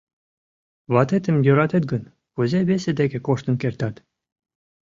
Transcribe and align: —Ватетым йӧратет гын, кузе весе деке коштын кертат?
—Ватетым 0.93 1.37
йӧратет 1.45 1.83
гын, 1.91 2.03
кузе 2.33 2.59
весе 2.69 2.91
деке 2.99 3.19
коштын 3.27 3.55
кертат? 3.61 3.95